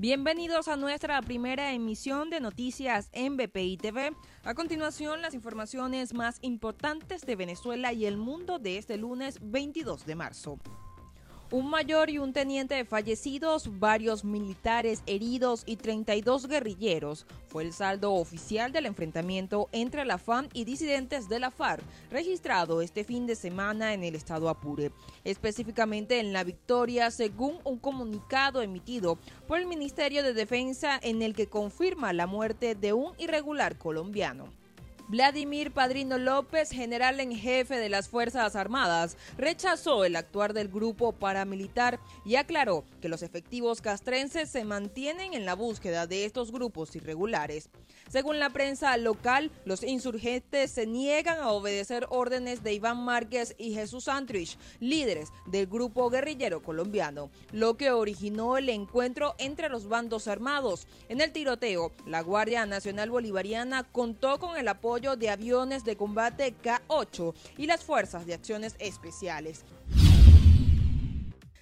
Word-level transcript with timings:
Bienvenidos 0.00 0.68
a 0.68 0.78
nuestra 0.78 1.20
primera 1.20 1.74
emisión 1.74 2.30
de 2.30 2.40
noticias 2.40 3.10
en 3.12 3.36
BPI 3.36 3.76
TV. 3.76 4.16
A 4.44 4.54
continuación, 4.54 5.20
las 5.20 5.34
informaciones 5.34 6.14
más 6.14 6.38
importantes 6.40 7.26
de 7.26 7.36
Venezuela 7.36 7.92
y 7.92 8.06
el 8.06 8.16
mundo 8.16 8.58
de 8.58 8.78
este 8.78 8.96
lunes 8.96 9.36
22 9.42 10.06
de 10.06 10.14
marzo. 10.14 10.58
Un 11.52 11.68
mayor 11.68 12.10
y 12.10 12.18
un 12.18 12.32
teniente 12.32 12.84
fallecidos, 12.84 13.80
varios 13.80 14.24
militares 14.24 15.02
heridos 15.06 15.64
y 15.66 15.74
32 15.74 16.46
guerrilleros 16.46 17.26
fue 17.48 17.64
el 17.64 17.72
saldo 17.72 18.12
oficial 18.12 18.70
del 18.70 18.86
enfrentamiento 18.86 19.68
entre 19.72 20.04
la 20.04 20.18
FAM 20.18 20.48
y 20.52 20.62
disidentes 20.62 21.28
de 21.28 21.40
la 21.40 21.50
FARC, 21.50 21.82
registrado 22.08 22.82
este 22.82 23.02
fin 23.02 23.26
de 23.26 23.34
semana 23.34 23.94
en 23.94 24.04
el 24.04 24.14
estado 24.14 24.48
Apure, 24.48 24.92
específicamente 25.24 26.20
en 26.20 26.32
La 26.32 26.44
Victoria, 26.44 27.10
según 27.10 27.58
un 27.64 27.80
comunicado 27.80 28.62
emitido 28.62 29.18
por 29.48 29.58
el 29.58 29.66
Ministerio 29.66 30.22
de 30.22 30.34
Defensa 30.34 31.00
en 31.02 31.20
el 31.20 31.34
que 31.34 31.48
confirma 31.48 32.12
la 32.12 32.28
muerte 32.28 32.76
de 32.76 32.92
un 32.92 33.12
irregular 33.18 33.76
colombiano. 33.76 34.59
Vladimir 35.10 35.72
Padrino 35.72 36.18
López, 36.18 36.70
general 36.70 37.18
en 37.18 37.34
jefe 37.34 37.78
de 37.78 37.88
las 37.88 38.08
Fuerzas 38.08 38.54
Armadas, 38.54 39.16
rechazó 39.36 40.04
el 40.04 40.14
actuar 40.14 40.52
del 40.52 40.68
grupo 40.68 41.10
paramilitar 41.10 41.98
y 42.24 42.36
aclaró 42.36 42.84
que 43.02 43.08
los 43.08 43.24
efectivos 43.24 43.80
castrenses 43.80 44.50
se 44.50 44.64
mantienen 44.64 45.34
en 45.34 45.44
la 45.44 45.54
búsqueda 45.54 46.06
de 46.06 46.26
estos 46.26 46.52
grupos 46.52 46.94
irregulares. 46.94 47.70
Según 48.08 48.38
la 48.38 48.50
prensa 48.50 48.96
local, 48.98 49.50
los 49.64 49.82
insurgentes 49.82 50.70
se 50.70 50.86
niegan 50.86 51.40
a 51.40 51.50
obedecer 51.50 52.06
órdenes 52.10 52.62
de 52.62 52.74
Iván 52.74 53.04
Márquez 53.04 53.56
y 53.58 53.74
Jesús 53.74 54.06
Antrich, 54.06 54.58
líderes 54.78 55.30
del 55.46 55.66
grupo 55.66 56.08
guerrillero 56.08 56.62
colombiano, 56.62 57.30
lo 57.50 57.76
que 57.76 57.90
originó 57.90 58.56
el 58.56 58.68
encuentro 58.68 59.34
entre 59.38 59.68
los 59.68 59.88
bandos 59.88 60.28
armados. 60.28 60.86
En 61.08 61.20
el 61.20 61.32
tiroteo, 61.32 61.90
la 62.06 62.20
Guardia 62.20 62.64
Nacional 62.64 63.10
Bolivariana 63.10 63.82
contó 63.82 64.38
con 64.38 64.56
el 64.56 64.68
apoyo 64.68 64.99
de 65.00 65.30
aviones 65.30 65.82
de 65.82 65.96
combate 65.96 66.52
K-8 66.62 67.34
y 67.56 67.66
las 67.66 67.82
fuerzas 67.82 68.26
de 68.26 68.34
acciones 68.34 68.76
especiales. 68.78 69.64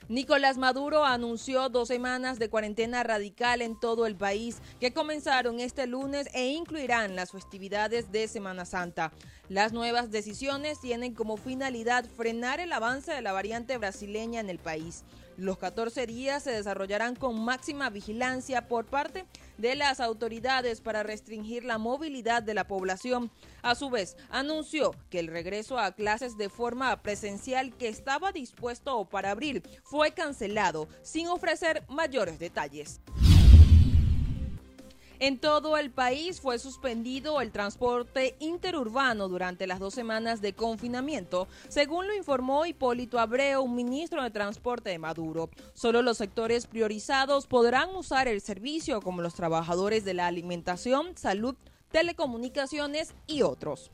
Nicolás 0.08 0.56
Maduro 0.56 1.04
anunció 1.04 1.68
dos 1.68 1.86
semanas 1.86 2.40
de 2.40 2.48
cuarentena 2.48 3.04
radical 3.04 3.62
en 3.62 3.78
todo 3.78 4.06
el 4.06 4.16
país 4.16 4.56
que 4.80 4.92
comenzaron 4.92 5.60
este 5.60 5.86
lunes 5.86 6.28
e 6.32 6.48
incluirán 6.48 7.14
las 7.14 7.30
festividades 7.30 8.10
de 8.10 8.26
Semana 8.26 8.64
Santa. 8.64 9.12
Las 9.48 9.72
nuevas 9.72 10.10
decisiones 10.10 10.80
tienen 10.80 11.14
como 11.14 11.36
finalidad 11.36 12.06
frenar 12.06 12.58
el 12.58 12.72
avance 12.72 13.12
de 13.12 13.22
la 13.22 13.32
variante 13.32 13.78
brasileña 13.78 14.40
en 14.40 14.50
el 14.50 14.58
país. 14.58 15.04
Los 15.38 15.56
14 15.58 16.04
días 16.08 16.42
se 16.42 16.50
desarrollarán 16.50 17.14
con 17.14 17.40
máxima 17.40 17.90
vigilancia 17.90 18.66
por 18.66 18.86
parte 18.86 19.24
de 19.56 19.76
las 19.76 20.00
autoridades 20.00 20.80
para 20.80 21.04
restringir 21.04 21.64
la 21.64 21.78
movilidad 21.78 22.42
de 22.42 22.54
la 22.54 22.66
población. 22.66 23.30
A 23.62 23.76
su 23.76 23.88
vez, 23.88 24.16
anunció 24.30 24.96
que 25.10 25.20
el 25.20 25.28
regreso 25.28 25.78
a 25.78 25.92
clases 25.92 26.36
de 26.38 26.48
forma 26.48 27.02
presencial 27.02 27.72
que 27.76 27.86
estaba 27.86 28.32
dispuesto 28.32 29.04
para 29.04 29.30
abril 29.30 29.62
fue 29.84 30.10
cancelado 30.10 30.88
sin 31.02 31.28
ofrecer 31.28 31.84
mayores 31.88 32.40
detalles. 32.40 33.00
En 35.20 35.38
todo 35.38 35.76
el 35.76 35.90
país 35.90 36.40
fue 36.40 36.60
suspendido 36.60 37.40
el 37.40 37.50
transporte 37.50 38.36
interurbano 38.38 39.26
durante 39.28 39.66
las 39.66 39.80
dos 39.80 39.92
semanas 39.92 40.40
de 40.40 40.52
confinamiento, 40.52 41.48
según 41.68 42.06
lo 42.06 42.14
informó 42.14 42.66
Hipólito 42.66 43.18
Abreu, 43.18 43.66
ministro 43.66 44.22
de 44.22 44.30
Transporte 44.30 44.90
de 44.90 44.98
Maduro. 45.00 45.50
Solo 45.74 46.02
los 46.02 46.18
sectores 46.18 46.68
priorizados 46.68 47.48
podrán 47.48 47.96
usar 47.96 48.28
el 48.28 48.40
servicio, 48.40 49.02
como 49.02 49.20
los 49.20 49.34
trabajadores 49.34 50.04
de 50.04 50.14
la 50.14 50.28
alimentación, 50.28 51.16
salud, 51.16 51.56
telecomunicaciones 51.90 53.12
y 53.26 53.42
otros. 53.42 53.90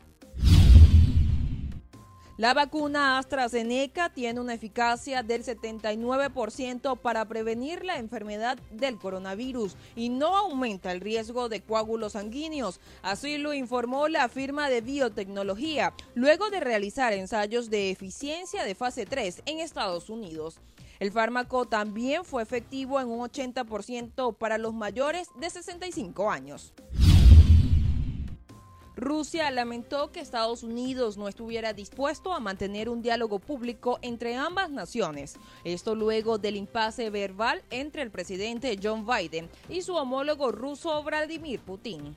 La 2.36 2.52
vacuna 2.52 3.18
AstraZeneca 3.18 4.10
tiene 4.10 4.40
una 4.40 4.54
eficacia 4.54 5.22
del 5.22 5.44
79% 5.44 6.98
para 6.98 7.24
prevenir 7.26 7.84
la 7.84 7.98
enfermedad 7.98 8.58
del 8.72 8.98
coronavirus 8.98 9.76
y 9.94 10.08
no 10.08 10.36
aumenta 10.36 10.90
el 10.90 11.00
riesgo 11.00 11.48
de 11.48 11.60
coágulos 11.60 12.14
sanguíneos. 12.14 12.80
Así 13.02 13.38
lo 13.38 13.54
informó 13.54 14.08
la 14.08 14.28
firma 14.28 14.68
de 14.68 14.80
biotecnología 14.80 15.94
luego 16.16 16.50
de 16.50 16.58
realizar 16.58 17.12
ensayos 17.12 17.70
de 17.70 17.92
eficiencia 17.92 18.64
de 18.64 18.74
fase 18.74 19.06
3 19.06 19.42
en 19.46 19.60
Estados 19.60 20.10
Unidos. 20.10 20.58
El 20.98 21.12
fármaco 21.12 21.66
también 21.66 22.24
fue 22.24 22.42
efectivo 22.42 23.00
en 23.00 23.08
un 23.08 23.20
80% 23.20 24.36
para 24.36 24.58
los 24.58 24.74
mayores 24.74 25.28
de 25.38 25.50
65 25.50 26.30
años. 26.32 26.72
Rusia 28.96 29.50
lamentó 29.50 30.12
que 30.12 30.20
Estados 30.20 30.62
Unidos 30.62 31.16
no 31.16 31.26
estuviera 31.26 31.72
dispuesto 31.72 32.32
a 32.32 32.38
mantener 32.38 32.88
un 32.88 33.02
diálogo 33.02 33.40
público 33.40 33.98
entre 34.02 34.36
ambas 34.36 34.70
naciones. 34.70 35.36
Esto 35.64 35.96
luego 35.96 36.38
del 36.38 36.56
impasse 36.56 37.10
verbal 37.10 37.62
entre 37.70 38.02
el 38.02 38.10
presidente 38.12 38.78
John 38.80 39.04
Biden 39.04 39.50
y 39.68 39.82
su 39.82 39.94
homólogo 39.94 40.52
ruso 40.52 41.02
Vladimir 41.02 41.60
Putin. 41.60 42.16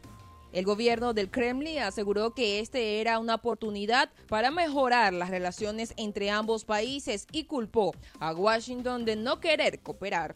El 0.53 0.65
gobierno 0.65 1.13
del 1.13 1.29
Kremlin 1.29 1.79
aseguró 1.79 2.33
que 2.33 2.59
este 2.59 3.01
era 3.01 3.19
una 3.19 3.35
oportunidad 3.35 4.09
para 4.27 4.49
mejorar 4.49 5.13
las 5.13 5.29
relaciones 5.29 5.93
entre 5.97 6.29
ambos 6.29 6.63
países 6.63 7.27
y 7.31 7.45
culpó 7.45 7.93
a 8.19 8.33
Washington 8.33 9.03
de 9.03 9.15
no 9.15 9.39
querer 9.39 9.79
cooperar. 9.81 10.35